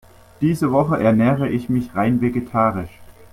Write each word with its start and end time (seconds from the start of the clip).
Diese 0.41 0.71
Woche 0.71 0.97
ernähre 0.97 1.47
ich 1.49 1.69
mich 1.69 1.93
rein 1.95 2.21
vegetarisch. 2.21 2.97